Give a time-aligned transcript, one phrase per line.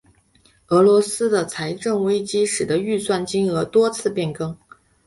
[0.69, 4.57] 俄罗斯的财政危机使得预算金额多次变更。